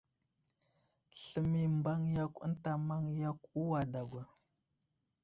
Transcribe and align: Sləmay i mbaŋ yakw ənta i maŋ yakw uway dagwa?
Sləmay 1.23 1.65
i 1.67 1.73
mbaŋ 1.77 1.99
yakw 2.15 2.39
ənta 2.45 2.71
i 2.77 2.81
maŋ 2.87 3.03
yakw 3.21 3.43
uway 3.61 3.85
dagwa? 3.93 4.23